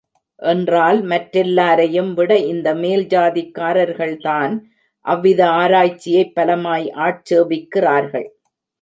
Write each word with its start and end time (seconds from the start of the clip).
என்றால் 0.39 0.99
மற்றெல்லாரையும் 1.03 2.09
விட 2.13 2.37
இந்த 2.45 2.73
மேல் 2.75 3.05
ஜாதிக்காரர்கள் 3.05 4.17
தான் 4.19 4.55
அவ்வித 5.05 5.41
ஆராய்ச்சியைப் 5.61 6.35
பலமாய் 6.35 6.87
ஆட்சேபிக்கிறார்கள். 7.01 8.29